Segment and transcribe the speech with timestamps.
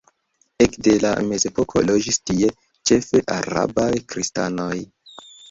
[0.63, 2.49] Ekde la mezepoko loĝis tie
[2.91, 4.73] ĉefe arabaj kristanoj.